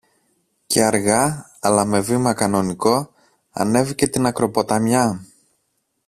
[0.67, 3.13] και αργά, αλλά με βήμα κανονικό,
[3.51, 5.25] ανέβηκε την ακροποταμιά